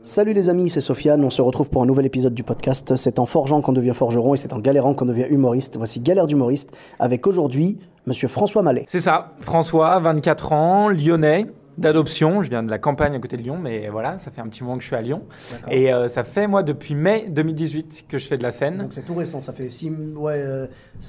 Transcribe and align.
Salut 0.00 0.32
les 0.32 0.48
amis, 0.48 0.70
c'est 0.70 0.80
Sofiane. 0.80 1.24
On 1.24 1.30
se 1.30 1.42
retrouve 1.42 1.70
pour 1.70 1.82
un 1.82 1.86
nouvel 1.86 2.06
épisode 2.06 2.32
du 2.32 2.44
podcast. 2.44 2.94
C'est 2.94 3.18
en 3.18 3.26
forgeant 3.26 3.60
qu'on 3.60 3.72
devient 3.72 3.94
forgeron 3.94 4.32
et 4.32 4.36
c'est 4.36 4.52
en 4.52 4.60
galérant 4.60 4.94
qu'on 4.94 5.06
devient 5.06 5.26
humoriste. 5.28 5.76
Voici 5.76 5.98
Galère 5.98 6.28
d'humoriste 6.28 6.70
avec 7.00 7.26
aujourd'hui 7.26 7.78
Monsieur 8.06 8.28
François 8.28 8.62
Mallet. 8.62 8.84
C'est 8.86 9.00
ça, 9.00 9.32
François, 9.40 9.98
24 9.98 10.52
ans, 10.52 10.88
lyonnais, 10.88 11.46
d'adoption. 11.78 12.42
Je 12.42 12.50
viens 12.50 12.62
de 12.62 12.70
la 12.70 12.78
campagne 12.78 13.14
à 13.14 13.18
côté 13.18 13.36
de 13.36 13.42
Lyon, 13.42 13.58
mais 13.62 13.88
voilà, 13.88 14.18
ça 14.18 14.30
fait 14.30 14.40
un 14.40 14.48
petit 14.48 14.62
moment 14.62 14.76
que 14.76 14.82
je 14.82 14.88
suis 14.88 14.96
à 14.96 15.00
Lyon. 15.02 15.22
Et 15.70 15.92
euh, 15.92 16.08
ça 16.08 16.24
fait, 16.24 16.46
moi, 16.46 16.62
depuis 16.62 16.94
mai 16.94 17.26
2018 17.28 18.04
que 18.08 18.18
je 18.18 18.26
fais 18.26 18.36
de 18.36 18.42
la 18.42 18.52
scène. 18.52 18.78
Donc 18.78 18.92
c'est 18.92 19.04
tout 19.04 19.14
récent, 19.14 19.40
ça 19.42 19.52
fait 19.52 19.68
6 19.68 19.90
ouais, 20.16 20.34
euh, 20.36 20.66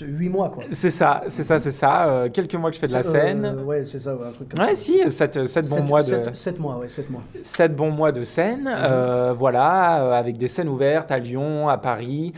8 0.00 0.28
mois 0.28 0.48
quoi. 0.50 0.64
C'est 0.70 0.90
ça, 0.90 1.22
c'est 1.28 1.42
ça, 1.42 1.58
c'est 1.58 1.70
ça. 1.70 2.06
Euh, 2.08 2.28
quelques 2.30 2.54
mois 2.54 2.70
que 2.70 2.76
je 2.76 2.80
fais 2.80 2.86
de 2.86 2.92
la 2.92 3.02
scène. 3.02 3.44
euh, 3.44 3.62
ouais, 3.62 3.84
c'est 3.84 3.98
ça, 4.00 4.14
ouais, 4.14 4.26
un 4.28 4.32
truc 4.32 4.48
comme 4.54 4.64
Ouais, 4.64 4.74
ça. 4.74 4.82
si, 4.82 5.10
7, 5.10 5.38
bons 5.38 5.46
Sept- 5.46 5.84
mois 5.84 6.02
de... 6.02 6.06
sept- 6.08 6.34
sept 6.36 6.60
mois, 6.60 6.78
ouais, 6.78 6.88
7 6.88 7.10
mois. 7.10 7.22
7 7.42 7.74
bons 7.76 7.90
mois 7.90 8.12
de 8.12 8.22
scène, 8.24 8.70
euh, 8.72 9.32
voilà, 9.36 10.16
avec 10.16 10.36
des 10.38 10.48
scènes 10.48 10.68
ouvertes 10.68 11.10
à 11.10 11.18
Lyon, 11.18 11.68
à 11.68 11.78
Paris, 11.78 12.32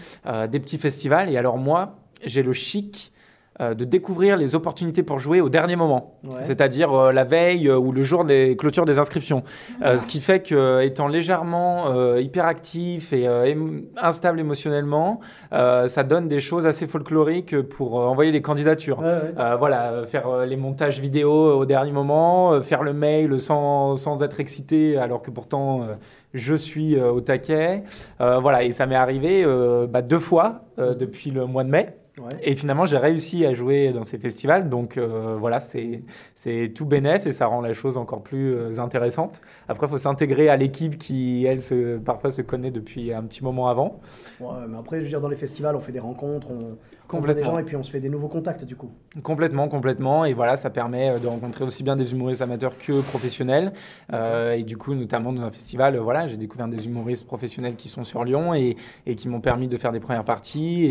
des 0.51 0.61
petits 0.61 0.79
festivals. 0.79 1.29
Et 1.31 1.37
alors 1.37 1.59
moi, 1.59 1.97
j'ai 2.25 2.43
le 2.43 2.53
chic 2.53 3.13
euh, 3.61 3.75
de 3.75 3.85
découvrir 3.85 4.37
les 4.37 4.55
opportunités 4.57 5.03
pour 5.05 5.19
jouer 5.19 5.41
au 5.41 5.49
dernier 5.49 5.77
moment, 5.77 6.19
Ouais. 6.25 6.41
c'est-à-dire 6.43 6.93
euh, 6.93 7.13
la 7.13 7.25
veille 7.25 7.69
euh, 7.69 7.77
ou 7.79 7.93
le 7.93 8.03
jour 8.03 8.25
des 8.25 8.57
clôtures 8.57 8.85
des 8.85 8.99
inscriptions. 8.99 9.43
Euh, 9.85 9.97
ce 9.97 10.07
qui 10.07 10.21
fait 10.21 10.41
que, 10.41 10.83
étant 10.83 11.07
légèrement 11.07 11.85
euh, 11.93 12.21
hyperactif 12.21 13.13
et 13.13 13.29
euh, 13.29 13.45
émo- 13.47 13.85
instable 14.01 14.41
émotionnellement, 14.41 15.21
euh, 15.53 15.87
ça 15.89 16.03
donne 16.03 16.27
des 16.27 16.41
choses 16.41 16.67
assez 16.67 16.87
folkloriques 16.87 17.61
pour 17.63 18.01
euh, 18.01 18.07
envoyer 18.07 18.33
les 18.33 18.43
candidatures. 18.43 18.99
Ouais, 18.99 19.05
ouais. 19.05 19.35
Euh, 19.39 19.57
voilà, 19.57 20.05
faire 20.07 20.27
euh, 20.29 20.47
les 20.47 20.57
montages 20.57 20.99
vidéo 21.01 21.31
au 21.57 21.65
dernier 21.65 21.93
moment, 21.93 22.53
euh, 22.55 22.61
faire 22.63 22.83
le 22.83 22.93
mail 22.93 23.39
sans, 23.39 23.97
sans 23.97 24.21
être 24.23 24.41
excité, 24.41 24.97
alors 24.99 25.23
que 25.23 25.31
pourtant 25.31 25.83
euh, 25.83 25.95
je 26.33 26.57
suis 26.57 26.97
euh, 26.97 27.13
au 27.13 27.21
taquet. 27.21 27.85
Euh, 28.21 28.39
voilà, 28.41 28.65
et 28.65 28.73
ça 28.73 28.87
m'est 28.87 28.97
arrivé 28.97 29.45
euh, 29.47 29.87
bah, 29.87 30.03
deux 30.03 30.19
fois 30.19 30.63
euh, 30.81 30.95
depuis 30.95 31.31
le 31.31 31.47
mois 31.47 31.63
de 31.63 31.71
mai. 31.71 31.97
Ouais. 32.17 32.31
Et 32.43 32.55
finalement, 32.55 32.87
j'ai 32.87 32.97
réussi 32.97 33.45
à 33.45 33.55
jouer 33.55 33.93
dans 33.93 34.05
ces 34.05 34.19
festivals. 34.19 34.69
Donc 34.69 34.97
euh, 34.97 35.37
voilà, 35.39 35.59
c'est 35.61 36.03
tout 36.75 36.87
bénef 36.87 37.27
et 37.27 37.33
ça 37.33 37.47
rend 37.47 37.61
la 37.61 37.75
chose 37.75 37.97
encore 37.97 38.23
plus 38.23 38.55
euh, 38.55 38.79
intéressante. 38.79 39.41
Après, 39.69 39.87
il 39.87 39.91
faut 39.91 39.99
s'intégrer 39.99 40.49
à 40.49 40.57
l'équipe 40.57 40.97
qui, 40.97 41.45
elle, 41.45 41.63
se, 41.63 41.99
parfois 41.99 42.31
se 42.31 42.43
connaît 42.43 42.71
depuis 42.71 43.13
un 43.13 43.23
petit 43.25 43.43
moment 43.43 43.69
avant. 43.69 44.01
Ouais, 44.41 44.67
mais 44.69 44.79
après, 44.79 44.99
je 44.99 45.03
veux 45.03 45.09
dire, 45.09 45.21
dans 45.21 45.29
les 45.29 45.37
festivals, 45.37 45.75
on 45.75 45.81
fait 45.81 45.93
des 45.93 46.01
rencontres, 46.01 46.49
on, 46.51 46.77
on 47.13 47.19
voit 47.19 47.29
des 47.29 47.35
Complètement. 47.35 47.53
gens 47.53 47.59
et 47.59 47.65
puis 47.65 47.77
on 47.77 47.83
se 47.83 47.91
fait 47.91 48.01
des 48.01 48.09
nouveaux 48.09 48.29
contacts 48.29 48.65
du 48.65 48.77
coup. 48.77 48.91
Complètement, 49.23 49.69
complètement. 49.69 50.25
Et 50.25 50.33
voilà, 50.33 50.57
ça 50.57 50.71
permet 50.71 51.11
euh, 51.11 51.19
de 51.19 51.27
rencontrer 51.27 51.65
aussi 51.65 51.83
bien 51.83 51.97
des 51.97 52.13
humoristes 52.13 52.43
amateurs 52.43 52.77
que 52.79 53.01
professionnels. 53.03 53.73
Euh, 54.13 54.55
et 54.55 54.63
du 54.63 54.77
coup, 54.77 54.95
notamment 54.95 55.33
dans 55.33 55.43
un 55.43 55.51
festival, 55.51 55.97
voilà, 55.99 56.27
j'ai 56.27 56.37
découvert 56.37 56.69
des 56.69 56.87
humoristes 56.87 57.27
professionnels 57.27 57.77
qui 57.77 57.89
sont 57.89 58.05
sur 58.05 58.25
Lyon 58.25 58.55
et, 58.55 58.77
et 59.07 59.15
qui 59.17 59.29
m'ont 59.29 59.41
permis 59.41 59.69
de 59.69 59.77
faire 59.77 59.93
des 59.93 60.01
premières 60.01 60.25
parties. 60.25 60.85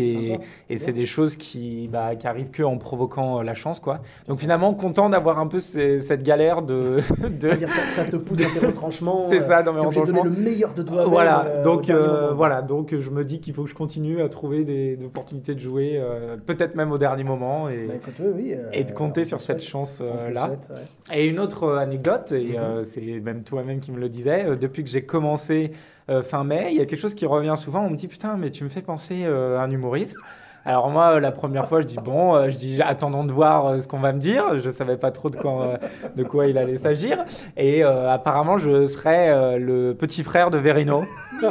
Et, 0.68 0.78
c'est 0.78 0.92
des 0.92 1.06
choses 1.06 1.13
qui, 1.36 1.88
bah, 1.88 2.14
qui 2.16 2.26
arrivent 2.26 2.50
que 2.50 2.62
en 2.62 2.76
provoquant 2.78 3.38
euh, 3.40 3.42
la 3.42 3.54
chance, 3.54 3.80
quoi. 3.80 4.00
Donc 4.28 4.38
finalement, 4.38 4.74
content 4.74 5.08
d'avoir 5.08 5.38
un 5.38 5.46
peu 5.46 5.58
ces- 5.60 5.98
cette 5.98 6.22
galère 6.22 6.62
de. 6.62 7.00
de- 7.18 7.46
C'est-à-dire 7.46 7.70
ça, 7.70 7.82
ça 7.88 8.04
te 8.04 8.16
pousse 8.16 8.38
dans 8.38 8.50
tes 8.60 8.66
retranchements. 8.66 9.22
C'est 9.28 9.40
ça, 9.40 9.62
dans 9.62 9.72
mes 9.72 9.78
de 9.80 9.84
donner 9.84 10.00
retranchements. 10.00 10.24
le 10.24 10.30
meilleur 10.30 10.74
de 10.74 10.82
toi. 10.82 11.04
Voilà, 11.06 11.62
donc 11.64 11.88
euh, 11.90 12.32
voilà, 12.34 12.62
donc 12.62 12.94
je 12.98 13.10
me 13.10 13.24
dis 13.24 13.40
qu'il 13.40 13.54
faut 13.54 13.64
que 13.64 13.70
je 13.70 13.74
continue 13.74 14.20
à 14.22 14.28
trouver 14.28 14.64
des, 14.64 14.96
des 14.96 15.04
opportunités 15.06 15.54
de 15.54 15.60
jouer, 15.60 15.92
euh, 15.96 16.36
peut-être 16.36 16.74
même 16.74 16.92
au 16.92 16.98
dernier 16.98 17.24
moment, 17.24 17.68
et, 17.68 17.86
Bah, 17.88 17.94
écoute, 17.96 18.14
oui, 18.20 18.30
oui, 18.34 18.54
euh, 18.54 18.68
et 18.72 18.84
de 18.84 18.92
compter 18.92 19.24
sur 19.24 19.38
te 19.38 19.42
cette 19.44 19.62
chance 19.62 20.00
euh, 20.02 20.30
là. 20.30 20.46
souhaite, 20.46 20.68
ouais. 20.70 21.16
Et 21.16 21.26
une 21.26 21.38
autre 21.40 21.64
euh, 21.64 21.78
anecdote, 21.78 22.32
et 22.32 22.52
Mhm. 22.52 22.56
euh, 22.58 22.84
c'est 22.84 23.20
même 23.20 23.42
toi-même 23.44 23.80
qui 23.80 23.92
me 23.92 23.98
le 24.00 24.08
disais, 24.08 24.44
euh, 24.46 24.56
depuis 24.56 24.84
que 24.84 24.90
j'ai 24.90 25.02
commencé 25.04 25.70
euh, 26.10 26.22
fin 26.22 26.44
mai, 26.44 26.68
il 26.70 26.76
y 26.76 26.80
a 26.80 26.84
quelque 26.86 27.00
chose 27.00 27.14
qui 27.14 27.24
revient 27.24 27.54
souvent. 27.56 27.80
On 27.84 27.90
me 27.90 27.96
dit 27.96 28.08
putain, 28.08 28.36
mais 28.36 28.50
tu 28.50 28.62
me 28.64 28.68
fais 28.68 28.82
penser 28.82 29.22
euh, 29.24 29.58
à 29.58 29.62
un 29.62 29.70
humoriste. 29.70 30.18
Alors 30.66 30.88
moi, 30.90 31.14
euh, 31.16 31.20
la 31.20 31.30
première 31.30 31.68
fois, 31.68 31.80
je 31.82 31.86
dis 31.86 31.98
bon, 32.02 32.34
euh, 32.34 32.50
je 32.50 32.56
dis 32.56 32.80
attendons 32.82 33.24
de 33.24 33.32
voir 33.32 33.66
euh, 33.66 33.78
ce 33.80 33.88
qu'on 33.88 33.98
va 33.98 34.12
me 34.12 34.18
dire. 34.18 34.60
Je 34.62 34.70
savais 34.70 34.96
pas 34.96 35.10
trop 35.10 35.28
de 35.30 35.36
quoi, 35.36 35.78
de 36.16 36.24
quoi 36.24 36.46
il 36.46 36.56
allait 36.56 36.78
s'agir. 36.78 37.18
Et 37.56 37.84
euh, 37.84 38.10
apparemment, 38.10 38.56
je 38.58 38.86
serais 38.86 39.28
euh, 39.30 39.58
le 39.58 39.94
petit 39.94 40.22
frère 40.22 40.50
de 40.50 40.56
Verino. 40.58 41.04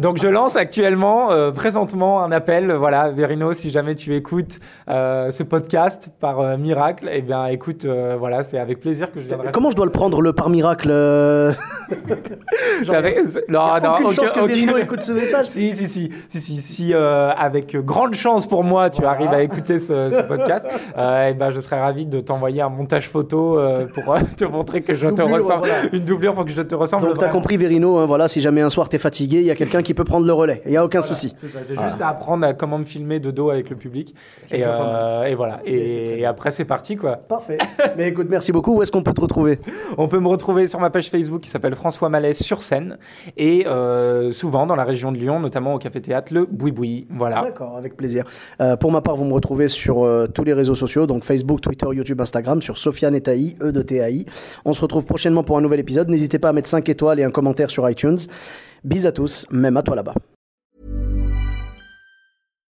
Donc 0.00 0.18
je 0.20 0.26
lance 0.26 0.56
actuellement, 0.56 1.30
euh, 1.30 1.50
présentement, 1.52 2.22
un 2.22 2.32
appel. 2.32 2.72
Voilà, 2.72 3.10
Verino, 3.10 3.52
si 3.52 3.70
jamais 3.70 3.94
tu 3.94 4.14
écoutes 4.14 4.58
euh, 4.88 5.30
ce 5.30 5.42
podcast 5.42 6.10
par 6.20 6.40
euh, 6.40 6.56
miracle, 6.56 7.08
eh 7.12 7.22
bien 7.22 7.46
écoute, 7.46 7.84
euh, 7.84 8.16
voilà, 8.18 8.42
c'est 8.42 8.58
avec 8.58 8.80
plaisir 8.80 9.12
que 9.12 9.20
je 9.20 9.28
viendrai. 9.28 9.52
Comment 9.52 9.70
je 9.70 9.76
dois 9.76 9.86
le 9.86 9.92
prendre 9.92 10.20
le 10.20 10.32
par 10.32 10.48
miracle 10.50 10.88
C'est 12.84 12.94
avec- 12.94 13.18
Non, 13.48 13.60
non, 13.82 13.92
Aucune 13.94 14.06
aucun- 14.06 14.14
chance 14.14 14.32
que 14.32 14.40
aucun- 14.40 14.46
Verino 14.46 14.76
écoute 14.78 15.02
ce 15.02 15.12
message. 15.12 15.46
Si, 15.46 15.72
si, 15.76 15.88
si, 15.88 16.10
si, 16.28 16.40
si, 16.40 16.56
si 16.62 16.94
euh, 16.94 17.30
avec 17.36 17.76
grande 17.76 18.14
chance 18.16 18.46
pour 18.46 18.64
moi, 18.64 18.90
tu 18.90 19.04
arrives 19.04 19.30
à 19.32 19.42
écouter 19.42 19.78
ce, 19.78 20.10
ce 20.10 20.22
podcast, 20.22 20.66
euh, 20.98 21.28
eh 21.30 21.34
ben, 21.34 21.50
je 21.50 21.60
serais 21.60 21.80
ravi 21.80 22.06
de 22.06 22.20
t'envoyer 22.20 22.62
un 22.62 22.68
montage 22.68 23.08
photo 23.08 23.58
euh, 23.58 23.86
pour 23.86 24.12
euh, 24.12 24.18
te 24.36 24.44
montrer 24.44 24.82
que 24.82 24.94
je 24.94 25.06
te 25.08 25.22
ressemble, 25.22 25.58
voilà. 25.60 25.74
une 25.92 26.04
doublure 26.04 26.34
pour 26.34 26.44
que 26.44 26.50
je 26.50 26.62
te 26.62 26.74
ressemble. 26.74 27.04
Donc 27.04 27.14
t'as 27.14 27.26
vraiment. 27.26 27.32
compris 27.34 27.56
Verino, 27.56 27.98
hein, 27.98 28.06
voilà, 28.06 28.28
si 28.28 28.40
jamais 28.40 28.60
un 28.60 28.68
soir 28.68 28.88
t'es 28.88 28.98
fatigué, 28.98 29.38
il 29.38 29.46
y 29.46 29.50
a 29.50 29.54
quelqu'un 29.54 29.82
qui 29.82 29.94
peut 29.94 30.04
prendre 30.04 30.26
le 30.26 30.32
relais, 30.32 30.62
il 30.66 30.72
y 30.72 30.76
a 30.76 30.84
aucun 30.84 31.00
Voilà, 31.00 31.14
souci. 31.14 31.34
c'est 31.38 31.48
ça, 31.48 31.60
J'ai 31.68 31.76
juste 31.76 32.00
à 32.00 32.08
apprendre 32.08 32.46
à 32.46 32.54
comment 32.54 32.78
me 32.78 32.84
filmer 32.84 33.20
de 33.20 33.30
dos 33.30 33.50
avec 33.50 33.70
le 33.70 33.76
public. 33.76 34.14
Et, 34.52 34.60
et 34.60 35.34
voilà. 35.34 35.60
Et 35.64 36.20
Et, 36.20 36.24
après, 36.26 36.50
c'est 36.50 36.64
parti, 36.64 36.96
quoi. 36.96 37.16
Parfait. 37.16 37.58
Mais 37.96 38.08
écoute, 38.08 38.26
merci 38.30 38.52
beaucoup. 38.52 38.76
Où 38.76 38.82
est-ce 38.82 38.90
qu'on 38.92 39.02
peut 39.02 39.12
te 39.12 39.20
retrouver? 39.20 39.58
On 39.98 40.08
peut 40.08 40.20
me 40.20 40.28
retrouver 40.28 40.66
sur 40.66 40.80
ma 40.80 40.90
page 40.90 41.10
Facebook 41.10 41.40
qui 41.42 41.48
s'appelle 41.48 41.74
François 41.74 42.08
Malais 42.08 42.32
sur 42.32 42.62
scène 42.62 42.98
et 43.36 43.66
souvent 44.32 44.66
dans 44.66 44.76
la 44.76 44.84
région 44.84 45.12
de 45.12 45.18
Lyon, 45.18 45.40
notamment 45.40 45.74
au 45.74 45.78
Café 45.78 46.00
Théâtre 46.00 46.32
Le 46.32 46.46
Boui 46.46 46.72
Boui. 46.72 47.06
Voilà. 47.10 47.42
D'accord, 47.42 47.76
avec 47.76 47.96
Euh, 48.60 48.76
pour 48.76 48.92
ma 48.92 49.00
part, 49.00 49.16
vous 49.16 49.24
me 49.24 49.32
retrouvez 49.32 49.68
sur 49.68 50.04
euh, 50.04 50.26
tous 50.26 50.44
les 50.44 50.52
réseaux 50.52 50.74
sociaux, 50.74 51.06
donc 51.06 51.24
Facebook, 51.24 51.60
Twitter, 51.60 51.86
YouTube, 51.92 52.20
Instagram, 52.20 52.62
sur 52.62 52.76
Sofiane 52.78 53.14
et 53.14 53.20
Taï, 53.20 53.56
E 53.60 53.72
de 53.72 53.82
TAI. 53.82 54.26
On 54.64 54.72
se 54.72 54.80
retrouve 54.80 55.06
prochainement 55.06 55.44
pour 55.44 55.58
un 55.58 55.60
nouvel 55.60 55.80
épisode. 55.80 56.08
N'hésitez 56.08 56.38
pas 56.38 56.50
à 56.50 56.52
mettre 56.52 56.68
5 56.68 56.88
étoiles 56.88 57.20
et 57.20 57.24
un 57.24 57.30
commentaire 57.30 57.70
sur 57.70 57.88
iTunes. 57.88 58.18
Bis 58.84 59.06
à 59.06 59.12
tous, 59.12 59.46
même 59.50 59.76
à 59.76 59.82
toi 59.82 59.96
là-bas. 59.96 60.14